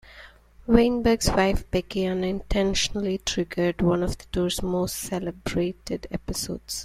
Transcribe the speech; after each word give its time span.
Weinberg's 0.65 1.29
wife 1.29 1.69
Becky 1.69 2.07
unintentionally 2.07 3.19
triggered 3.19 3.83
one 3.83 4.01
of 4.01 4.17
the 4.17 4.25
tour's 4.31 4.63
most 4.63 4.97
celebrated 4.97 6.07
episodes. 6.09 6.79